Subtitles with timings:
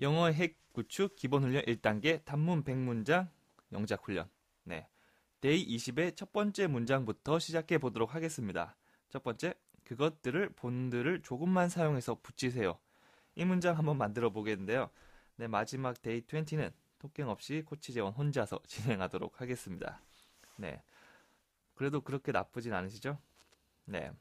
[0.00, 3.28] 영어 핵 구축 기본 훈련 1단계 단문 100문장
[3.72, 4.30] 영작 훈련.
[4.64, 4.88] 네.
[5.42, 8.76] Day 20의 첫 번째 문장부터 시작해 보도록 하겠습니다.
[9.10, 9.54] 첫 번째,
[9.84, 12.78] 그것들을 본드를 조금만 사용해서 붙이세요.
[13.34, 14.88] 이 문장 한번 만들어 보겠는데요.
[15.36, 20.00] 네, 마지막 Day 20는 토킹 없이 코치 재원 혼자서 진행하도록 하겠습니다.
[20.56, 20.82] 네.
[21.74, 23.18] 그래도 그렇게 나쁘진 않으시죠?
[23.84, 24.12] 네.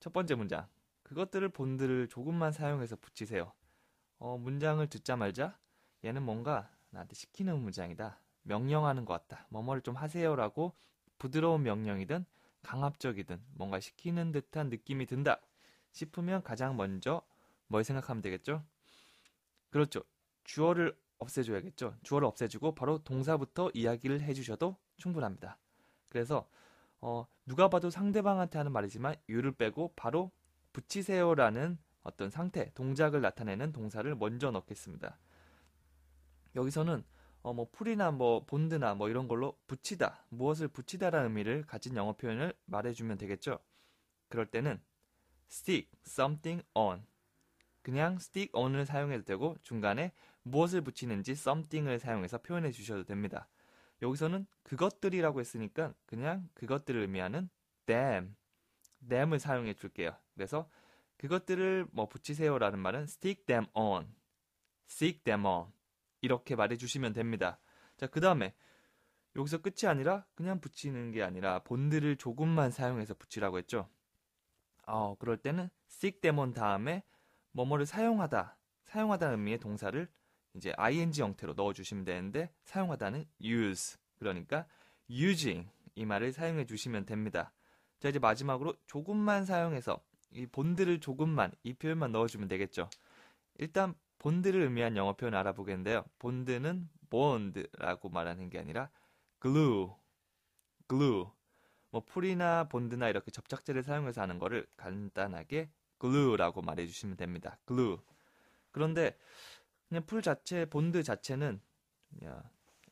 [0.00, 0.66] 첫 번째 문장.
[1.04, 3.52] 그것들을 본들을 조금만 사용해서 붙이세요.
[4.24, 5.58] 어, 문장을 듣자말자
[6.04, 8.20] 얘는 뭔가 나한테 시키는 문장이다.
[8.44, 9.48] 명령하는 것 같다.
[9.48, 10.76] 뭐뭐를 좀 하세요라고
[11.18, 12.24] 부드러운 명령이든
[12.62, 15.40] 강압적이든 뭔가 시키는 듯한 느낌이 든다
[15.90, 17.22] 싶으면 가장 먼저
[17.66, 18.62] 뭘 생각하면 되겠죠?
[19.70, 20.04] 그렇죠.
[20.44, 21.96] 주어를 없애줘야겠죠.
[22.04, 25.58] 주어를 없애주고 바로 동사부터 이야기를 해주셔도 충분합니다.
[26.08, 26.48] 그래서
[27.00, 30.30] 어, 누가 봐도 상대방한테 하는 말이지만 유를 빼고 바로
[30.72, 35.18] 붙이세요라는 어떤 상태, 동작을 나타내는 동사를 먼저 넣겠습니다.
[36.54, 37.04] 여기서는
[37.42, 42.54] 어, 뭐 풀이나 뭐 본드나 뭐 이런 걸로 붙이다, 무엇을 붙이다라는 의미를 가진 영어 표현을
[42.66, 43.58] 말해주면 되겠죠.
[44.28, 44.80] 그럴 때는
[45.50, 47.04] stick something on
[47.82, 50.12] 그냥 stick on을 사용해도 되고 중간에
[50.42, 53.48] 무엇을 붙이는지 something을 사용해서 표현해 주셔도 됩니다.
[54.02, 57.48] 여기서는 그것들이라고 했으니까 그냥 그것들을 의미하는
[57.86, 58.34] them,
[59.08, 60.16] them을 사용해 줄게요.
[60.34, 60.68] 그래서
[61.22, 64.12] 그것들을 뭐 붙이세요라는 말은 stick them on,
[64.88, 65.72] stick them on
[66.20, 67.60] 이렇게 말해주시면 됩니다.
[67.96, 68.52] 자, 그 다음에
[69.36, 73.88] 여기서 끝이 아니라 그냥 붙이는 게 아니라 본드를 조금만 사용해서 붙이라고 했죠.
[74.84, 77.04] 어, 그럴 때는 stick them on 다음에
[77.52, 80.08] 뭐뭐를 사용하다, 사용하다는 의미의 동사를
[80.54, 84.66] 이제 ing 형태로 넣어주시면 되는데 사용하다는 use, 그러니까
[85.08, 87.54] using 이 말을 사용해 주시면 됩니다.
[88.00, 90.02] 자, 이제 마지막으로 조금만 사용해서
[90.34, 92.88] 이 본드를 조금만 이 표현만 넣어주면 되겠죠.
[93.58, 96.04] 일단 본드를 의미한 영어 표현 알아보겠는데요.
[96.18, 98.90] 본드는 bond라고 말하는 게 아니라
[99.40, 99.88] glue,
[100.88, 101.26] glue.
[101.90, 105.70] 뭐 풀이나 본드나 이렇게 접착제를 사용해서 하는 거를 간단하게
[106.00, 107.58] glue라고 말해주시면 됩니다.
[107.66, 107.98] glue.
[108.70, 109.18] 그런데
[109.88, 111.60] 그냥 풀 자체, 본드 자체는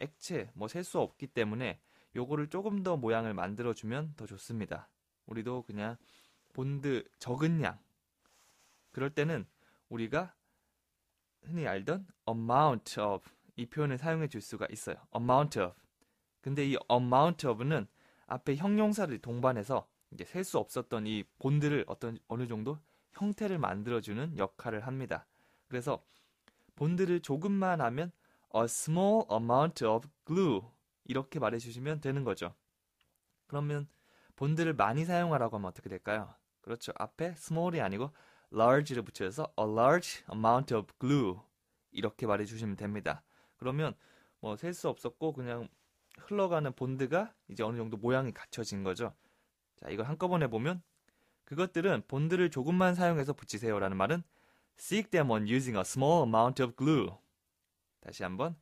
[0.00, 1.80] 액체, 뭐 셀 수 없기 때문에
[2.16, 4.88] 요거를 조금 더 모양을 만들어주면 더 좋습니다.
[5.26, 5.96] 우리도 그냥
[6.52, 7.78] 본드 적은 양.
[8.92, 9.46] 그럴 때는
[9.88, 10.34] 우리가
[11.42, 14.96] 흔히 알던 amount of 이 표현을 사용해 줄 수가 있어요.
[15.14, 15.74] amount of.
[16.40, 17.86] 근데 이 amount of는
[18.26, 22.78] 앞에 형용사를 동반해서 이제 셀 수 없었던 이 본드를 어떤 어느 정도
[23.12, 25.26] 형태를 만들어 주는 역할을 합니다.
[25.68, 26.02] 그래서
[26.76, 28.12] 본드를 조금만 하면
[28.54, 30.62] a small amount of glue
[31.04, 32.54] 이렇게 말해 주시면 되는 거죠.
[33.46, 33.88] 그러면
[34.36, 36.34] 본드를 많이 사용하라고 하면 어떻게 될까요?
[36.62, 36.92] 그렇죠.
[36.96, 38.10] 앞에 small이 아니고
[38.52, 41.36] large를 붙여서 a large amount of glue
[41.92, 43.22] 이렇게 말해 주시면 됩니다.
[43.56, 43.94] 그러면
[44.40, 45.68] 뭐 셀 수 없었고 그냥
[46.18, 49.14] 흘러가는 본드가 이제 어느 정도 모양이 갖춰진 거죠.
[49.76, 50.82] 자, 이걸 한꺼번에 보면
[51.44, 54.22] 그것들은 본드를 조금만 사용해서 붙이세요라는 말은
[54.78, 57.10] seek them on using a small amount of glue.
[58.00, 58.56] 다시 한번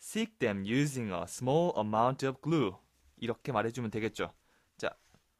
[0.00, 2.72] seek them using a small amount of glue.
[3.16, 4.32] 이렇게 말해 주면 되겠죠.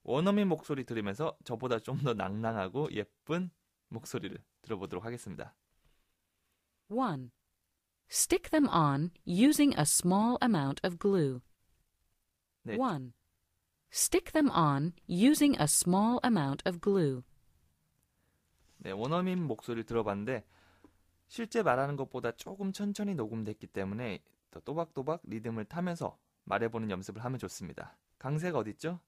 [0.03, 3.51] 자, 원어민 목소리 들으면서 저보다 좀 더 낭낭하고 예쁜
[3.89, 5.55] 목소리를 들어보도록 하겠습니다.
[6.89, 7.31] 1.
[8.11, 11.41] Stick them on using a small amount of glue.
[12.63, 13.13] 네, 1.
[13.93, 17.23] Stick them on using a small amount of glue.
[18.79, 20.45] 네, 원어민 목소리를 들어봤는데
[21.29, 27.97] 실제 말하는 것보다 조금 천천히 녹음됐기 때문에 더 또박또박 리듬을 타면서 말해보는 연습을 하면 좋습니다.
[28.19, 29.01] 강세가 어딨죠?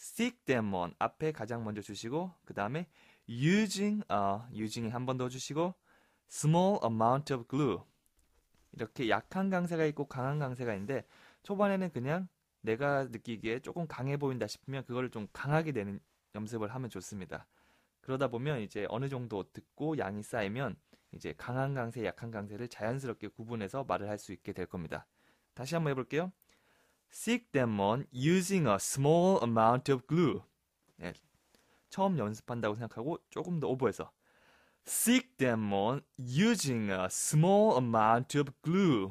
[0.00, 2.88] Stick them on 앞에 가장 먼저 주시고 그 다음에
[3.28, 5.74] using a using에 한번 더 주시고
[6.30, 7.78] small amount of glue
[8.72, 11.04] 이렇게 약한 강세가 있고 강한 강세가 있는데
[11.42, 12.28] 초반에는 그냥
[12.62, 16.00] 내가 느끼기에 조금 강해 보인다 싶으면 그거를 좀 강하게 내는
[16.34, 17.46] 연습을 하면 좋습니다.
[18.00, 20.76] 그러다 보면 이제 어느 정도 듣고 양이 쌓이면
[21.12, 25.06] 이제 강한 강세, 약한 강세를 자연스럽게 구분해서 말을 할 수 있게 될 겁니다.
[25.54, 26.32] 다시 한번 해볼게요.
[27.12, 30.42] Stick them on using a small amount of glue.
[30.96, 31.12] 네,
[31.88, 34.12] 처음 연습한다고 생각하고 조금 더 오버해서
[34.86, 39.10] Stick them on using a small amount of glue.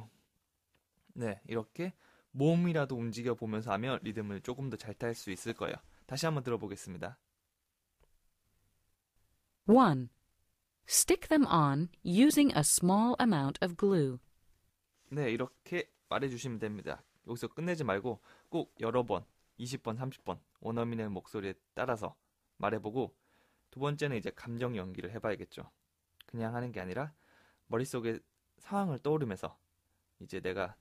[1.13, 1.94] 네, 이렇게
[2.31, 5.75] 몸이라도 움직여 보면서 하면 리듬을 조금 더 잘 탈 수 있을 거예요.
[6.06, 7.18] 다시 한번 들어보겠습니다.
[9.68, 10.10] 1.
[10.88, 14.18] Stick them on using a small amount of glue.
[15.12, 17.04] 네, 이렇게 말해 주시면 됩니다.
[17.29, 19.23] 여기서 끝내지 말고 꼭 여러 번,
[19.59, 22.15] 20번, 30번 원어민의 목소리에 따라서
[22.57, 23.15] 말해보고
[23.71, 25.69] 두 번째는 이제 감정 연기를 해봐야겠죠.
[26.25, 27.13] 그냥 하는 게 아니라
[27.67, 28.19] 머릿속에
[28.57, 29.57] 상황을 떠오르면서
[30.19, 30.75] 이제 내가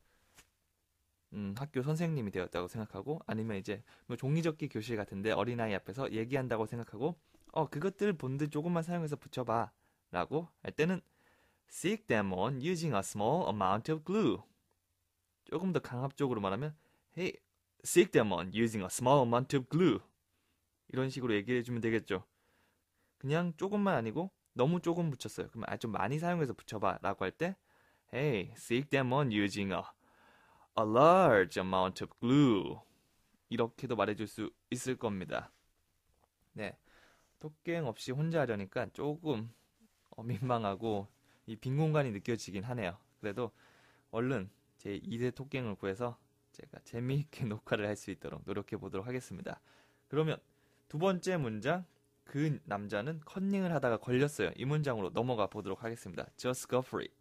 [1.34, 7.18] 음, 학교 선생님이 되었다고 생각하고 아니면 이제 뭐 종이접기 교실 같은데 어린아이 앞에서 얘기한다고 생각하고
[7.52, 9.70] 어 그것들 본드 조금만 사용해서 붙여봐
[10.10, 11.00] 라고 할 때는
[11.68, 14.38] stick them on using a small amount of glue
[15.50, 16.76] 조금 더 강압적으로 말하면
[17.16, 17.34] hey
[17.84, 19.98] stick them on using a small amount of glue
[20.88, 22.24] 이런 식으로 얘기해 주면 되겠죠
[23.18, 27.56] 그냥 조금만 아니고 너무 조금 붙였어요 그럼 아, 좀 많이 사용해서 붙여봐 라고 할 때
[28.12, 29.82] hey stick them on using a
[30.78, 32.76] a large amount of glue.
[33.48, 35.50] 이렇게도 말해줄 수 있을 겁니다.
[36.52, 36.76] 네.
[37.40, 39.50] 토깽 없이 혼자 하려니까 조금
[40.10, 41.08] 어, 민망하고
[41.46, 42.96] 이 빈 공간이 느껴지긴 하네요.
[43.20, 43.50] 그래도
[44.10, 46.18] 얼른 제 2대 토깽을 구해서
[46.52, 49.60] 제가 재미있게 녹화를 할 수 있도록 노력해 보도록 하겠습니다.
[50.08, 50.38] 그러면
[50.88, 51.84] 두 번째 문장
[52.24, 54.52] 그 남자는 컨닝을 하다가 걸렸어요.
[54.56, 56.26] 이 문장으로 넘어가 보도록 하겠습니다.
[56.36, 57.17] Just go it.